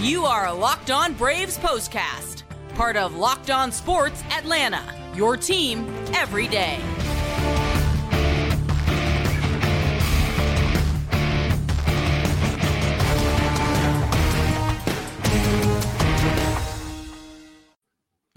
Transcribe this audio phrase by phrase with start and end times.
[0.00, 2.44] You are a Locked On Braves postcast,
[2.76, 6.78] part of Locked On Sports Atlanta, your team every day.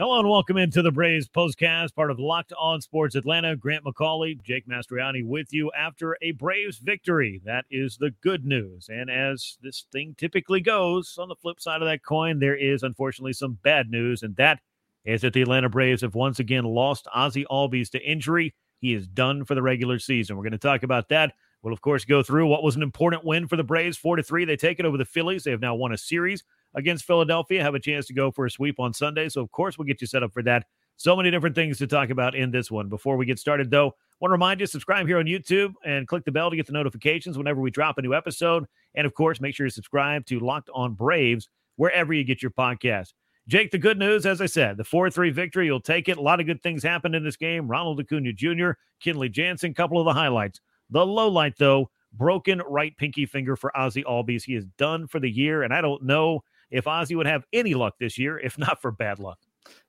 [0.02, 3.56] Hello and welcome into the Braves postcast, part of Locked On Sports Atlanta.
[3.56, 7.40] Grant McAuley, Jake Mastriani with you after a Braves victory.
[7.46, 8.90] That is the good news.
[8.92, 12.82] And as this thing typically goes, on the flip side of that coin, there is
[12.82, 14.60] unfortunately some bad news, and that
[15.06, 18.56] is that the Atlanta Braves have once again lost Ozzie Albies to injury.
[18.80, 20.36] He is done for the regular season.
[20.36, 21.34] We're going to talk about that.
[21.62, 24.24] We'll of course go through what was an important win for the Braves, four to
[24.24, 24.46] three.
[24.46, 25.44] They take it over the Phillies.
[25.44, 26.44] They have now won a series
[26.76, 27.62] against Philadelphia.
[27.62, 29.30] Have a chance to go for a sweep on Sunday.
[29.30, 30.66] So, of course, we'll get you set up for that.
[30.98, 32.88] So many different things to talk about in this one.
[32.88, 36.26] Before we get started, though, want to remind you subscribe here on YouTube and click
[36.26, 38.66] the bell to get the notifications whenever we drop a new episode.
[38.94, 42.52] And of course, make sure you subscribe to Locked On Braves wherever you get your
[42.52, 43.14] podcast.
[43.48, 46.18] Jake, the good news, as I said, the 4 3 victory, you'll take it.
[46.18, 47.68] A lot of good things happened in this game.
[47.68, 48.72] Ronald Acuna Jr.,
[49.04, 50.62] Kenley Jansen, couple of the highlights.
[50.92, 54.44] The low light, though, broken right pinky finger for Ozzie Albies.
[54.44, 57.74] He is done for the year, and I don't know if Ozzie would have any
[57.74, 59.38] luck this year, if not for bad luck.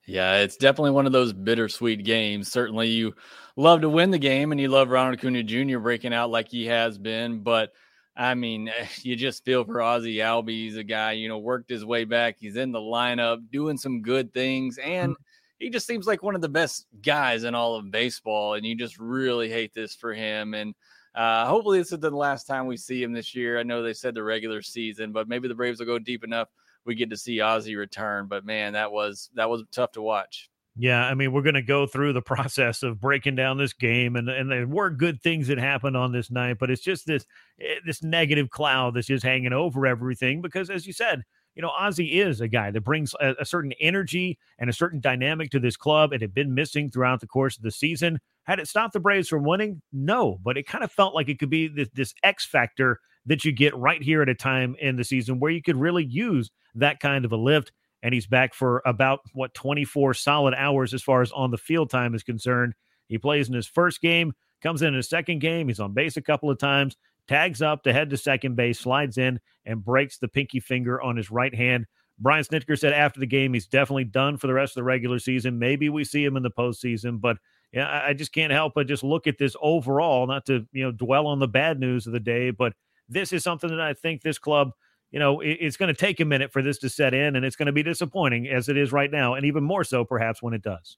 [0.05, 2.51] Yeah, it's definitely one of those bittersweet games.
[2.51, 3.15] Certainly, you
[3.55, 5.79] love to win the game and you love Ronald Acuna Jr.
[5.79, 7.41] breaking out like he has been.
[7.41, 7.71] But
[8.15, 8.69] I mean,
[9.01, 10.49] you just feel for Ozzie Albies.
[10.49, 12.35] He's a guy, you know, worked his way back.
[12.37, 14.77] He's in the lineup doing some good things.
[14.77, 15.23] And mm-hmm.
[15.59, 18.55] he just seems like one of the best guys in all of baseball.
[18.55, 20.53] And you just really hate this for him.
[20.53, 20.75] And
[21.15, 23.57] uh, hopefully, this is the last time we see him this year.
[23.57, 26.49] I know they said the regular season, but maybe the Braves will go deep enough
[26.85, 28.27] we get to see Ozzie return.
[28.27, 30.49] But man, that was that was tough to watch.
[30.75, 34.15] Yeah, I mean, we're going to go through the process of breaking down this game,
[34.15, 37.25] and and there were good things that happened on this night, but it's just this
[37.61, 40.41] eh, this negative cloud that's just hanging over everything.
[40.41, 41.23] Because as you said,
[41.55, 44.99] you know, Ozzie is a guy that brings a, a certain energy and a certain
[44.99, 46.11] dynamic to this club.
[46.11, 48.19] It had been missing throughout the course of the season.
[48.43, 49.81] Had it stopped the Braves from winning?
[49.91, 53.45] No, but it kind of felt like it could be this, this X factor that
[53.45, 56.51] you get right here at a time in the season where you could really use
[56.75, 57.71] that kind of a lift.
[58.01, 61.89] And he's back for about what 24 solid hours as far as on the field
[61.89, 62.73] time is concerned.
[63.07, 65.67] He plays in his first game, comes in his second game.
[65.69, 66.97] He's on base a couple of times,
[67.27, 71.15] tags up to head to second base, slides in, and breaks the pinky finger on
[71.15, 71.85] his right hand.
[72.19, 75.19] Brian Snitker said after the game he's definitely done for the rest of the regular
[75.19, 75.59] season.
[75.59, 77.37] Maybe we see him in the postseason, but
[77.71, 80.91] yeah, I just can't help but just look at this overall, not to you know
[80.91, 82.73] dwell on the bad news of the day, but
[83.09, 84.71] this is something that I think this club,
[85.11, 87.45] you know, it, it's going to take a minute for this to set in, and
[87.45, 90.41] it's going to be disappointing as it is right now, and even more so perhaps
[90.41, 90.97] when it does.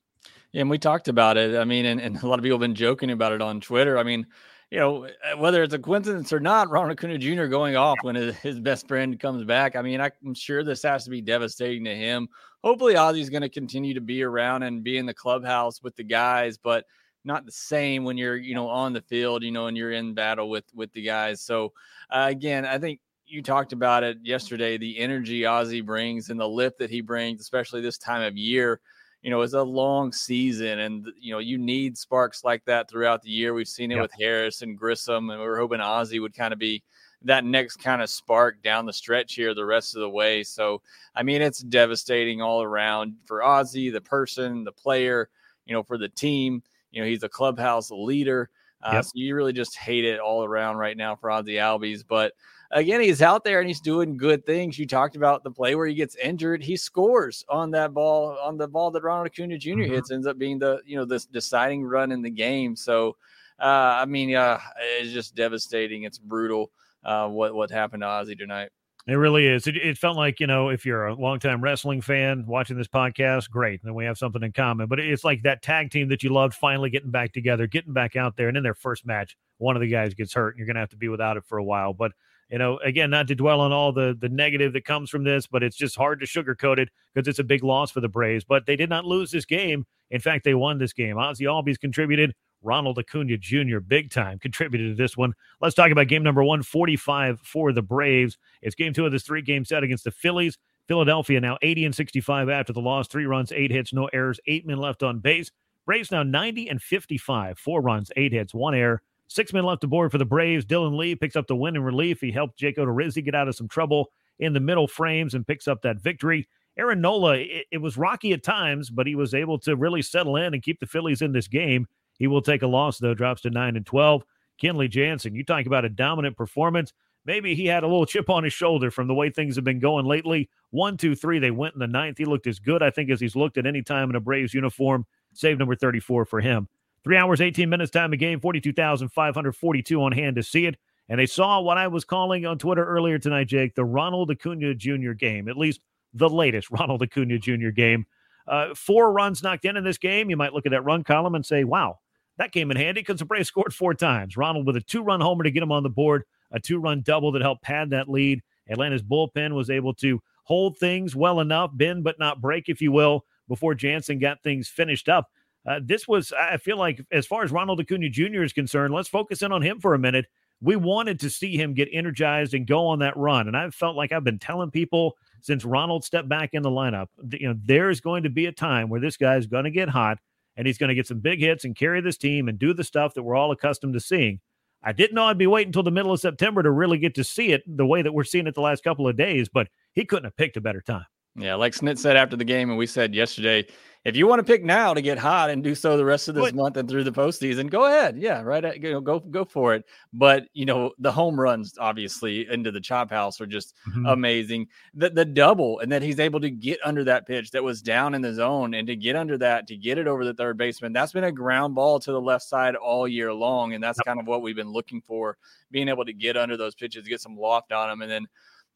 [0.51, 1.55] Yeah, and we talked about it.
[1.55, 3.97] I mean, and, and a lot of people have been joking about it on Twitter.
[3.97, 4.25] I mean,
[4.71, 7.45] you know, uh, whether it's a coincidence or not, Ronald Acuna Jr.
[7.45, 9.75] going off when his, his best friend comes back.
[9.75, 12.27] I mean, I'm sure this has to be devastating to him.
[12.63, 16.03] Hopefully, Ozzie's going to continue to be around and be in the clubhouse with the
[16.03, 16.85] guys, but
[17.25, 20.13] not the same when you're, you know, on the field, you know, and you're in
[20.13, 21.41] battle with with the guys.
[21.41, 21.73] So,
[22.09, 24.77] uh, again, I think you talked about it yesterday.
[24.77, 28.79] The energy Ozzie brings and the lift that he brings, especially this time of year
[29.25, 33.23] you know, it's a long season, and you know, you need sparks like that throughout
[33.23, 33.55] the year.
[33.55, 34.03] We've seen it yep.
[34.03, 36.83] with Harris and Grissom, and we are hoping Ozzie would kind of be
[37.23, 40.43] that next kind of spark down the stretch here the rest of the way.
[40.43, 40.83] So,
[41.15, 45.29] I mean, it's devastating all around for Ozzie, the person, the player,
[45.65, 46.61] you know, for the team.
[46.95, 48.49] You know, he's a clubhouse leader.
[48.81, 49.05] Uh, yep.
[49.05, 52.03] So you really just hate it all around right now for Ozzie Albies.
[52.07, 52.33] But
[52.71, 54.79] again, he's out there and he's doing good things.
[54.79, 56.63] You talked about the play where he gets injured.
[56.63, 59.95] He scores on that ball, on the ball that Ronald Acuna junior mm-hmm.
[59.95, 62.75] hits, ends up being the you know this deciding run in the game.
[62.75, 63.17] So,
[63.59, 64.59] uh, I mean, uh,
[64.99, 66.03] it's just devastating.
[66.03, 66.71] It's brutal
[67.03, 68.69] uh, what what happened to Ozzie tonight.
[69.07, 69.67] It really is.
[69.67, 73.51] It, it, felt like, you know, if you're a longtime wrestling fan watching this podcast,
[73.51, 73.81] great.
[73.83, 74.87] Then we have something in common.
[74.87, 78.15] But it's like that tag team that you loved finally getting back together, getting back
[78.15, 78.47] out there.
[78.47, 80.79] And in their first match, one of the guys gets hurt and you're going to
[80.79, 81.93] have to be without it for a while.
[81.93, 82.13] But
[82.49, 85.47] you know, again, not to dwell on all the the negative that comes from this,
[85.47, 88.43] but it's just hard to sugarcoat it because it's a big loss for the Braves.
[88.43, 89.85] But they did not lose this game.
[90.11, 91.17] In fact, they won this game.
[91.17, 92.33] Ozzie Albies contributed.
[92.65, 93.79] Ronald Acuna Jr.
[93.79, 95.33] big time contributed to this one.
[95.61, 98.37] Let's talk about game number 145 for the Braves.
[98.61, 100.57] It's game two of this three game set against the Phillies.
[100.87, 104.67] Philadelphia now 80 and 65 after the loss, three runs, eight hits, no errors, eight
[104.67, 105.51] men left on base.
[105.85, 110.11] Braves now 90 and 55, four runs, eight hits, one error, Six men left aboard
[110.11, 110.65] for the Braves.
[110.65, 112.21] Dylan Lee picks up the win in relief.
[112.21, 115.67] He helped Jake Odorizzi get out of some trouble in the middle frames and picks
[115.67, 116.47] up that victory.
[116.77, 120.35] Aaron Nola, it, it, was rocky at times, but he was able to really settle
[120.35, 121.87] in and keep the Phillies in this game.
[122.17, 124.23] He will take a loss, though, drops to 9 and 12.
[124.61, 126.93] Kenley Jansen, you talk about a dominant performance.
[127.25, 129.79] maybe he had a little chip on his shoulder from the way things have been
[129.79, 130.49] going lately.
[130.69, 132.17] One, two, three, they went in the ninth.
[132.17, 134.53] He looked as good, I think, as he's looked at any time in a Braves
[134.53, 135.05] uniform.
[135.33, 136.67] Save number 34 for him.
[137.03, 140.77] Three hours, 18 minutes time a game, 42,542 on hand to see it.
[141.07, 144.73] And they saw what I was calling on Twitter earlier tonight, Jake, the Ronald Acuna
[144.73, 145.11] Jr.
[145.11, 145.81] game, at least
[146.13, 147.69] the latest Ronald Acuna Jr.
[147.69, 148.05] game.
[148.47, 150.29] Uh, four runs knocked in in this game.
[150.29, 151.99] You might look at that run column and say, wow,
[152.37, 154.37] that came in handy because the Braves scored four times.
[154.37, 157.01] Ronald with a two run homer to get him on the board, a two run
[157.01, 158.41] double that helped pad that lead.
[158.69, 162.91] Atlanta's bullpen was able to hold things well enough, bend but not break, if you
[162.91, 165.29] will, before Jansen got things finished up.
[165.67, 168.43] Uh, this was, I feel like, as far as Ronald Acuna Jr.
[168.43, 170.27] is concerned, let's focus in on him for a minute.
[170.61, 173.47] We wanted to see him get energized and go on that run.
[173.47, 177.07] And I've felt like I've been telling people since Ronald stepped back in the lineup,
[177.31, 180.19] you know, there's going to be a time where this guy's going to get hot
[180.55, 182.83] and he's going to get some big hits and carry this team and do the
[182.83, 184.39] stuff that we're all accustomed to seeing.
[184.83, 187.23] I didn't know I'd be waiting until the middle of September to really get to
[187.23, 190.05] see it the way that we're seeing it the last couple of days, but he
[190.05, 191.05] couldn't have picked a better time.
[191.35, 193.67] Yeah, like Snit said after the game, and we said yesterday,
[194.05, 196.35] if you want to pick now to get hot and do so the rest of
[196.35, 198.17] this but, month and through the postseason, go ahead.
[198.17, 198.63] Yeah, right.
[198.63, 199.83] At, you know, go go for it.
[200.13, 204.05] But you know, the home runs obviously into the chop house are just mm-hmm.
[204.05, 204.67] amazing.
[204.93, 208.13] The the double and that he's able to get under that pitch that was down
[208.13, 210.93] in the zone and to get under that to get it over the third baseman.
[210.93, 214.19] That's been a ground ball to the left side all year long, and that's kind
[214.19, 215.35] of what we've been looking for,
[215.71, 218.27] being able to get under those pitches, get some loft on them, and then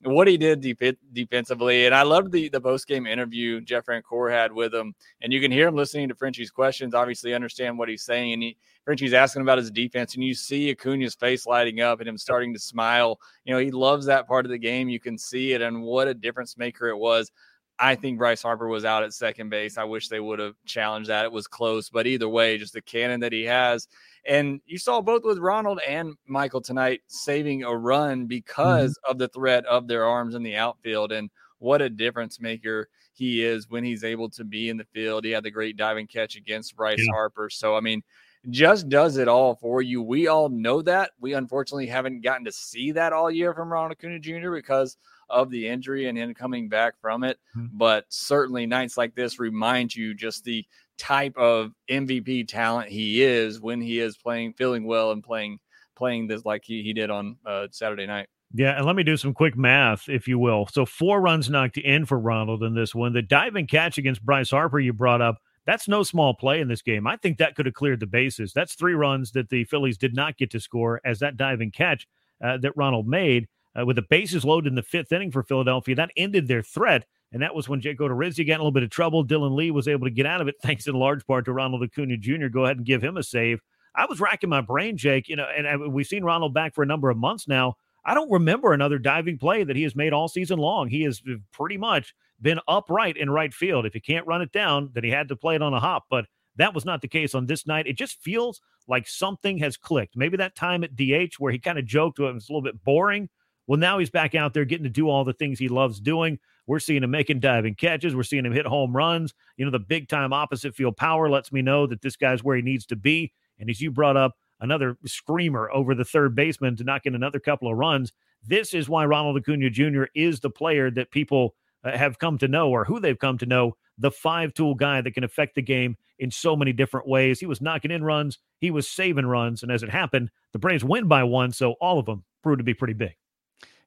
[0.03, 0.81] what he did deep,
[1.13, 1.85] defensively.
[1.85, 5.41] And I loved the the post game interview Jeff Francoeur had with him, and you
[5.41, 6.93] can hear him listening to Frenchie's questions.
[6.93, 10.69] Obviously, understand what he's saying, and he, Frenchie's asking about his defense, and you see
[10.69, 13.19] Acuna's face lighting up and him starting to smile.
[13.43, 14.89] You know, he loves that part of the game.
[14.89, 17.31] You can see it, and what a difference maker it was.
[17.79, 19.77] I think Bryce Harper was out at second base.
[19.77, 21.23] I wish they would have challenged that.
[21.23, 23.87] It was close, but either way, just the cannon that he has.
[24.25, 29.11] And you saw both with Ronald and Michael tonight saving a run because mm-hmm.
[29.11, 31.13] of the threat of their arms in the outfield.
[31.13, 31.29] And
[31.59, 35.23] what a difference maker he is when he's able to be in the field.
[35.23, 37.13] He had the great diving catch against Bryce yeah.
[37.13, 37.49] Harper.
[37.49, 38.03] So, I mean,
[38.49, 40.01] just does it all for you.
[40.01, 41.11] We all know that.
[41.19, 44.51] We unfortunately haven't gotten to see that all year from Ronald Acuna Jr.
[44.51, 44.97] because
[45.29, 47.37] of the injury and him coming back from it.
[47.55, 47.77] Mm-hmm.
[47.77, 50.65] But certainly nights like this remind you just the
[50.97, 55.59] type of MVP talent he is when he is playing, feeling well and playing
[55.95, 58.27] playing this like he, he did on uh, Saturday night.
[58.53, 60.67] Yeah, and let me do some quick math, if you will.
[60.71, 63.13] So four runs knocked in for Ronald in this one.
[63.13, 66.81] The diving catch against Bryce Harper you brought up, that's no small play in this
[66.81, 67.05] game.
[67.05, 68.53] I think that could have cleared the bases.
[68.53, 72.07] That's three runs that the Phillies did not get to score as that diving catch
[72.43, 73.47] uh, that Ronald made
[73.77, 75.95] uh, with the bases loaded in the fifth inning for Philadelphia.
[75.95, 77.05] That ended their threat.
[77.31, 79.25] And that was when Jake Odorizzi got in a little bit of trouble.
[79.25, 81.83] Dylan Lee was able to get out of it, thanks in large part to Ronald
[81.83, 82.47] Acuna Jr.
[82.47, 83.61] Go ahead and give him a save.
[83.95, 86.83] I was racking my brain, Jake, you know, and uh, we've seen Ronald back for
[86.83, 87.75] a number of months now.
[88.05, 90.87] I don't remember another diving play that he has made all season long.
[90.87, 91.21] He has
[91.51, 93.85] pretty much been upright in right field.
[93.85, 96.05] If he can't run it down, then he had to play it on a hop.
[96.09, 96.25] But
[96.55, 97.87] that was not the case on this night.
[97.87, 100.15] It just feels like something has clicked.
[100.15, 102.83] Maybe that time at DH where he kind of joked it was a little bit
[102.83, 103.29] boring.
[103.69, 106.39] Well, now he's back out there getting to do all the things he loves doing.
[106.65, 108.15] We're seeing him making diving catches.
[108.15, 109.35] We're seeing him hit home runs.
[109.57, 112.55] You know, the big time opposite field power lets me know that this guy's where
[112.55, 113.31] he needs to be.
[113.59, 117.39] And as you brought up, another screamer over the third baseman to knock in another
[117.39, 118.11] couple of runs.
[118.43, 120.05] This is why Ronald Acuna Jr.
[120.15, 123.45] is the player that people uh, have come to know or who they've come to
[123.45, 127.39] know the five tool guy that can affect the game in so many different ways.
[127.39, 129.61] He was knocking in runs, he was saving runs.
[129.61, 131.51] And as it happened, the Braves win by one.
[131.51, 133.18] So all of them proved to be pretty big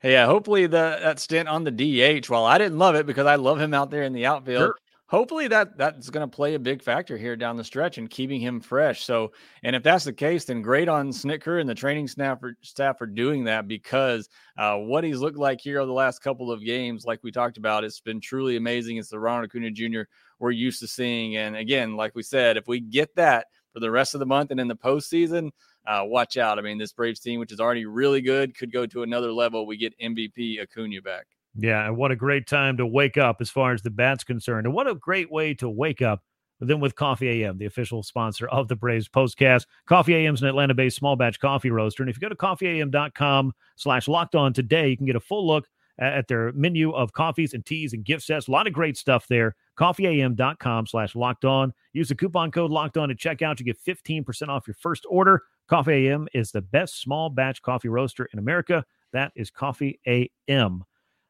[0.02, 2.28] yeah, hopefully the that stint on the DH.
[2.28, 4.75] While I didn't love it because I love him out there in the outfield, sure.
[5.06, 8.40] hopefully that that's going to play a big factor here down the stretch and keeping
[8.40, 9.04] him fresh.
[9.04, 9.32] So,
[9.62, 12.99] and if that's the case, then great on Snitker and the training staff for, staff
[12.99, 14.28] for doing that because
[14.59, 17.56] uh, what he's looked like here over the last couple of games, like we talked
[17.56, 18.97] about, it's been truly amazing.
[18.97, 20.02] It's the Ronald Acuna Jr.
[20.40, 23.90] we're used to seeing, and again, like we said, if we get that for the
[23.90, 25.50] rest of the month and in the postseason
[25.87, 26.59] uh, watch out.
[26.59, 29.67] I mean, this Braves team, which is already really good, could go to another level.
[29.67, 31.27] We get MVP Acuna back.
[31.55, 34.67] Yeah, and what a great time to wake up as far as the bat's concerned.
[34.67, 36.23] And what a great way to wake up
[36.61, 39.67] than with Coffee AM, the official sponsor of the Braves postcast.
[39.87, 42.03] Coffee AM is an Atlanta-based small batch coffee roaster.
[42.03, 45.47] And if you go to coffeeam.com slash locked on today, you can get a full
[45.47, 45.67] look
[45.99, 48.49] at their menu of coffees and teas and gift sets.
[48.49, 49.55] A lot of great stuff there.
[49.79, 51.73] Coffeeam.com slash locked on.
[51.93, 53.59] Use the coupon code locked on to check out.
[53.59, 55.43] You get 15% off your first order.
[55.69, 58.85] Coffee AM is the best small batch coffee roaster in America.
[59.12, 60.85] That is Coffee AM.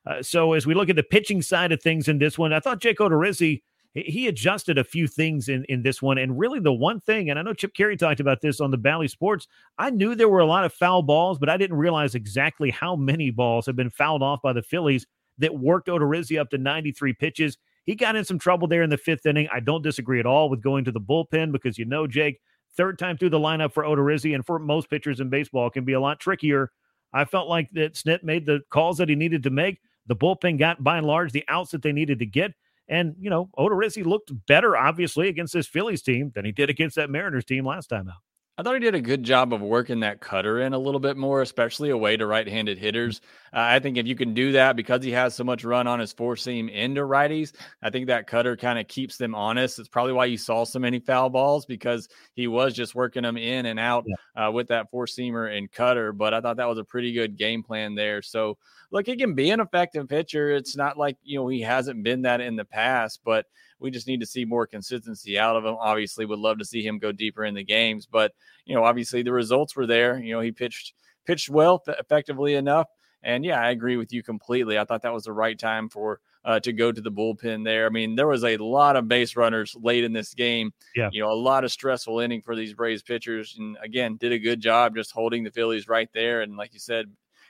[0.04, 2.61] Uh, so as we look at the pitching side of things in this one, I
[2.61, 3.62] thought Jake Odorizzi
[3.94, 6.16] he adjusted a few things in, in this one.
[6.16, 8.78] And really, the one thing, and I know Chip Caray talked about this on the
[8.78, 9.46] Bally Sports,
[9.78, 12.96] I knew there were a lot of foul balls, but I didn't realize exactly how
[12.96, 15.06] many balls have been fouled off by the Phillies
[15.38, 17.58] that worked Odorizzi up to 93 pitches.
[17.84, 19.48] He got in some trouble there in the fifth inning.
[19.52, 22.40] I don't disagree at all with going to the bullpen because you know, Jake,
[22.76, 25.92] third time through the lineup for Odorizzi and for most pitchers in baseball can be
[25.92, 26.70] a lot trickier.
[27.12, 29.80] I felt like that Snit made the calls that he needed to make.
[30.06, 32.52] The bullpen got by and large the outs that they needed to get.
[32.88, 36.96] And, you know, Odorizzi looked better, obviously, against this Phillies team than he did against
[36.96, 38.22] that Mariners team last time out.
[38.59, 41.16] I thought he did a good job of working that cutter in a little bit
[41.16, 43.23] more, especially away to right handed hitters.
[43.50, 45.99] Uh, I think if you can do that because he has so much run on
[45.99, 49.78] his four seam into righties, I think that cutter kind of keeps them honest.
[49.78, 53.38] It's probably why you saw so many foul balls because he was just working them
[53.38, 54.49] in and out yeah.
[54.49, 56.12] uh, with that four seamer and cutter.
[56.12, 58.21] But I thought that was a pretty good game plan there.
[58.21, 58.59] So,
[58.90, 60.50] look, he can be an effective pitcher.
[60.50, 63.47] It's not like, you know, he hasn't been that in the past, but
[63.82, 65.76] we just need to see more consistency out of him.
[65.78, 68.32] Obviously, would love to see him go deeper in the games, but
[68.64, 70.18] you know, obviously the results were there.
[70.18, 70.94] You know, he pitched
[71.26, 72.88] pitched well, effectively enough.
[73.22, 74.78] And yeah, I agree with you completely.
[74.78, 77.86] I thought that was the right time for uh, to go to the bullpen there.
[77.86, 80.72] I mean, there was a lot of base runners late in this game.
[80.96, 84.32] Yeah, you know, a lot of stressful inning for these Braves pitchers, and again, did
[84.32, 86.42] a good job just holding the Phillies right there.
[86.42, 87.06] And like you said,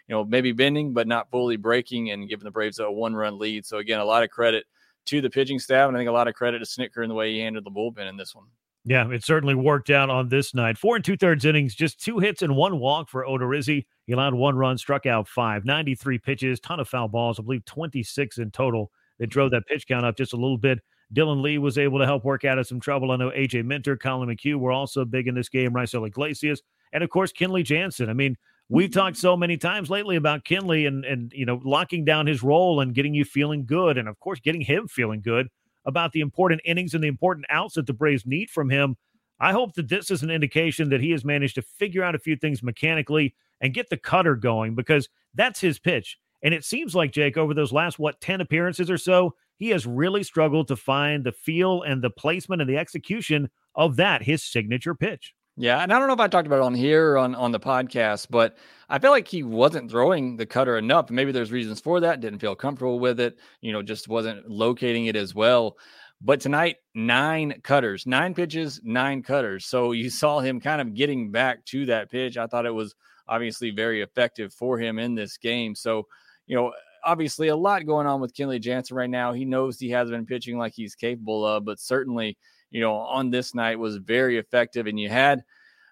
[0.09, 3.39] you know, maybe bending but not fully breaking and giving the Braves a one run
[3.39, 3.65] lead.
[3.65, 4.65] So again, a lot of credit
[5.07, 7.15] to the pitching staff, and I think a lot of credit to Snitker in the
[7.15, 8.47] way he handled the bullpen in this one.
[8.85, 10.77] Yeah, it certainly worked out on this night.
[10.77, 13.87] Four and two thirds innings, just two hits and one walk for Odorizzi.
[14.07, 17.65] He allowed one run, struck out five, 93 pitches, ton of foul balls, I believe
[17.65, 18.91] 26 in total
[19.21, 20.81] that drove that pitch count up just a little bit.
[21.15, 23.13] Dylan Lee was able to help work out of some trouble.
[23.13, 27.05] I know AJ Minter, Collin McHugh were also big in this game, Raisel Iglesias, and
[27.05, 28.09] of course Kenley Jansen.
[28.11, 28.37] I mean,
[28.73, 32.43] We've talked so many times lately about Kenley and and you know locking down his
[32.43, 35.49] role and getting you feeling good, and of course getting him feeling good
[35.85, 38.97] about the important innings and the important outs that the Braves need from him.
[39.39, 42.19] I hope that this is an indication that he has managed to figure out a
[42.19, 46.17] few things mechanically and get the cutter going because that's his pitch.
[46.43, 49.87] And it seems like Jake over those last what 10 appearances or so, he has
[49.87, 54.43] really struggled to find the feel and the placement and the execution of that his
[54.43, 55.35] signature pitch.
[55.57, 57.61] Yeah, and I don't know if I talked about it on here on on the
[57.61, 58.57] podcast, but
[58.89, 61.11] I feel like he wasn't throwing the cutter enough.
[61.11, 62.21] Maybe there's reasons for that.
[62.21, 63.39] Didn't feel comfortable with it.
[63.61, 65.77] You know, just wasn't locating it as well.
[66.23, 69.67] But tonight, nine cutters, nine pitches, nine cutters.
[69.67, 72.37] So you saw him kind of getting back to that pitch.
[72.39, 72.95] I thought it was
[73.29, 75.75] obviously very effective for him in this game.
[75.75, 76.07] So,
[76.47, 76.73] you know,
[77.05, 79.33] obviously a lot going on with Kenley Jansen right now.
[79.33, 82.37] He knows he has been pitching like he's capable of, but certainly
[82.73, 84.87] you know, on this night was very effective.
[84.87, 85.45] And you had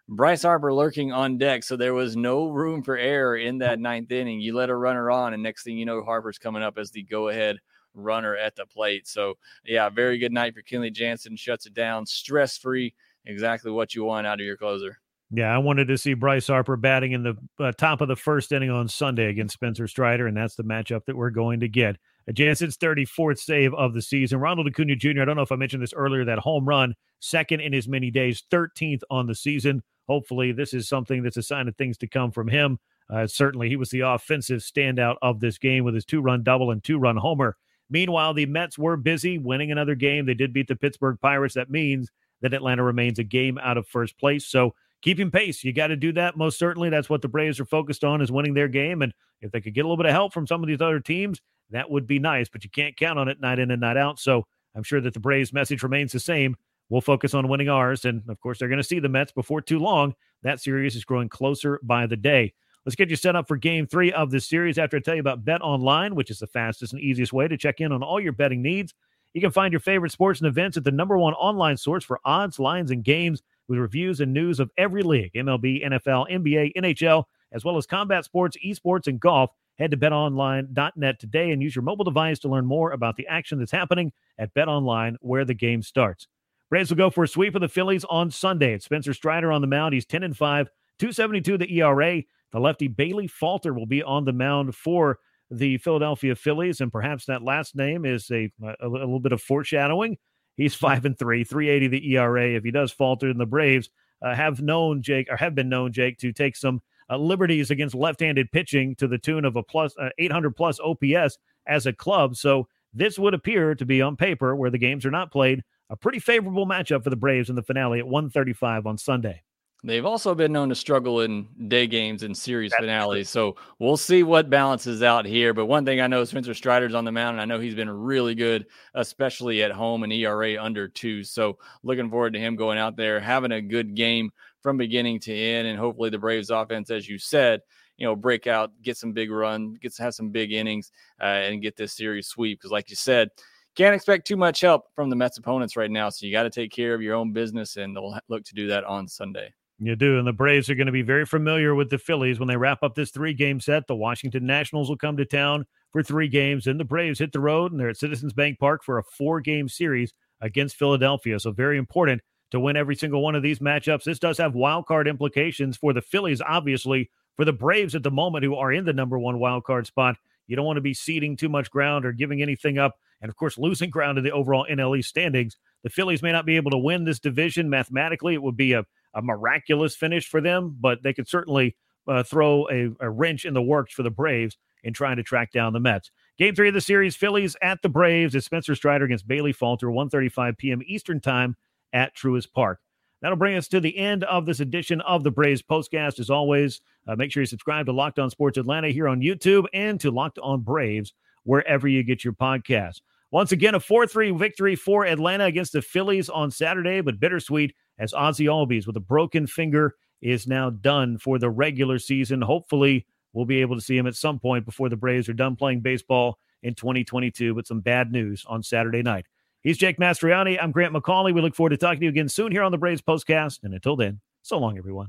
[0.09, 1.63] Bryce Harper lurking on deck.
[1.63, 4.41] So there was no room for error in that ninth inning.
[4.41, 7.05] You let a runner on, and next thing you know, Harper's coming up as the
[7.05, 7.59] go ahead
[7.95, 9.07] runner at the plate.
[9.07, 9.35] So,
[9.65, 11.37] yeah, very good night for Kenley Jansen.
[11.37, 12.95] Shuts it down, stress free.
[13.27, 14.99] Exactly what you want out of your closer.
[15.33, 18.51] Yeah, I wanted to see Bryce Harper batting in the uh, top of the first
[18.51, 21.97] inning on Sunday against Spencer Strider, and that's the matchup that we're going to get.
[22.33, 24.41] Jansen's 34th save of the season.
[24.41, 27.61] Ronald Acuna Jr., I don't know if I mentioned this earlier, that home run, second
[27.61, 29.83] in as many days, 13th on the season.
[30.09, 32.79] Hopefully, this is something that's a sign of things to come from him.
[33.09, 36.71] Uh, certainly, he was the offensive standout of this game with his two run double
[36.71, 37.57] and two run homer.
[37.89, 40.27] Meanwhile, the Mets were busy winning another game.
[40.27, 41.55] They did beat the Pittsburgh Pirates.
[41.55, 42.11] That means
[42.41, 44.47] that Atlanta remains a game out of first place.
[44.47, 45.65] So, keeping pace.
[45.65, 46.37] You got to do that.
[46.37, 49.03] Most certainly, that's what the Braves are focused on is winning their game.
[49.03, 51.01] And if they could get a little bit of help from some of these other
[51.01, 51.41] teams,
[51.71, 54.19] that would be nice, but you can't count on it night in and night out.
[54.19, 56.57] So I'm sure that the Braves message remains the same.
[56.89, 58.05] We'll focus on winning ours.
[58.05, 60.15] And of course, they're going to see the Mets before too long.
[60.43, 62.53] That series is growing closer by the day.
[62.85, 65.21] Let's get you set up for game three of this series after I tell you
[65.21, 68.19] about Bet Online, which is the fastest and easiest way to check in on all
[68.19, 68.95] your betting needs.
[69.35, 72.21] You can find your favorite sports and events at the number one online source for
[72.25, 77.25] odds, lines, and games with reviews and news of every league MLB, NFL, NBA, NHL,
[77.53, 79.53] as well as combat sports, esports, and golf.
[79.79, 83.59] Head to betonline.net today and use your mobile device to learn more about the action
[83.59, 86.27] that's happening at BetOnline, where the game starts.
[86.69, 88.75] Braves will go for a sweep of the Phillies on Sunday.
[88.75, 89.95] It's Spencer Strider on the mound.
[89.95, 92.23] He's 10 and 5, 272 the ERA.
[92.53, 95.19] The lefty Bailey Falter will be on the mound for
[95.51, 99.41] the Philadelphia Phillies, and perhaps that last name is a, a, a little bit of
[99.41, 100.19] foreshadowing.
[100.61, 102.51] He's 5 and 3, 380 the ERA.
[102.51, 103.89] If he does falter, and the Braves
[104.21, 107.95] uh, have known Jake, or have been known, Jake, to take some uh, liberties against
[107.95, 112.37] left-handed pitching to the tune of a plus uh, 800 plus OPS as a club.
[112.37, 115.97] So this would appear to be on paper, where the games are not played, a
[115.97, 119.43] pretty favorable matchup for the Braves in the finale at 135 on Sunday.
[119.83, 123.33] They've also been known to struggle in day games and series That's finales.
[123.33, 123.55] True.
[123.55, 125.55] So we'll see what balances out here.
[125.55, 127.91] But one thing I know Spencer Strider's on the mound, and I know he's been
[127.91, 131.25] really good, especially at home and ERA under two.
[131.25, 135.35] So looking forward to him going out there, having a good game from beginning to
[135.35, 135.67] end.
[135.67, 137.63] And hopefully the Braves offense, as you said,
[137.97, 141.25] you know, break out, get some big run, get to have some big innings, uh,
[141.25, 142.59] and get this series sweep.
[142.59, 143.29] Because, like you said,
[143.77, 146.11] can't expect too much help from the Mets opponents right now.
[146.11, 148.67] So you got to take care of your own business, and they'll look to do
[148.69, 149.53] that on Sunday.
[149.83, 150.19] You do.
[150.19, 152.83] And the Braves are going to be very familiar with the Phillies when they wrap
[152.83, 153.87] up this three game set.
[153.87, 156.67] The Washington Nationals will come to town for three games.
[156.67, 159.41] and the Braves hit the road, and they're at Citizens Bank Park for a four
[159.41, 161.41] game series against Philadelphia.
[161.41, 162.21] So, very important
[162.51, 164.05] to win every single one of these matchups.
[164.05, 168.11] This does have wild card implications for the Phillies, obviously, for the Braves at the
[168.11, 170.93] moment, who are in the number one wild card spot, you don't want to be
[170.93, 172.97] ceding too much ground or giving anything up.
[173.23, 175.57] And of course, losing ground in the overall NL standings.
[175.85, 178.35] The Phillies may not be able to win this division mathematically.
[178.35, 178.85] It would be a,
[179.15, 181.77] a miraculous finish for them, but they could certainly
[182.09, 185.53] uh, throw a, a wrench in the works for the Braves in trying to track
[185.53, 186.11] down the Mets.
[186.39, 188.35] Game three of the series, Phillies at the Braves.
[188.35, 190.81] It's Spencer Strider against Bailey Falter, 1.35 p.m.
[190.87, 191.57] Eastern Time
[191.93, 192.81] at Truist Park.
[193.21, 196.19] That'll bring us to the end of this edition of the Braves Postcast.
[196.19, 199.67] As always, uh, make sure you subscribe to Locked On Sports Atlanta here on YouTube
[199.75, 201.13] and to Locked On Braves
[201.45, 203.01] wherever you get your podcasts.
[203.31, 207.75] Once again, a 4 3 victory for Atlanta against the Phillies on Saturday, but bittersweet
[208.01, 212.41] as Ozzie Albies with a broken finger is now done for the regular season.
[212.43, 215.55] Hopefully, we'll be able to see him at some point before the Braves are done
[215.55, 217.55] playing baseball in 2022.
[217.55, 219.27] But some bad news on Saturday night.
[219.63, 220.59] He's Jake Mastriani.
[220.61, 221.35] I'm Grant McAuley.
[221.35, 223.61] We look forward to talking to you again soon here on the Braves Postcast.
[223.63, 225.09] And until then, so long, everyone.